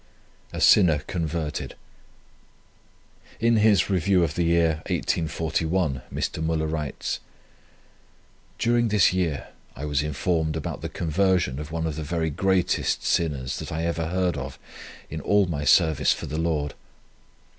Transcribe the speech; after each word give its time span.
A 0.49 0.53
GREAT 0.53 0.63
SINNER 0.63 0.97
CONVERTED. 1.05 1.75
In 3.39 3.57
his 3.57 3.87
REVIEW 3.87 4.23
OF 4.23 4.33
THE 4.33 4.45
YEAR 4.45 4.69
1841, 4.87 6.01
Mr. 6.11 6.43
Müller 6.43 6.71
writes: 6.71 7.19
"During 8.57 8.87
this 8.87 9.13
year 9.13 9.49
I 9.75 9.85
was 9.85 10.01
informed 10.01 10.55
about 10.55 10.81
the 10.81 10.89
conversion 10.89 11.59
of 11.59 11.71
one 11.71 11.85
of 11.85 11.97
the 11.97 12.03
very 12.03 12.31
greatest 12.31 13.03
sinners, 13.05 13.59
that 13.59 13.71
I 13.71 13.85
ever 13.85 14.07
heard 14.07 14.37
of 14.37 14.57
in 15.11 15.21
all 15.21 15.45
my 15.45 15.65
service 15.65 16.13
for 16.13 16.25
the 16.25 16.39
Lord. 16.39 16.73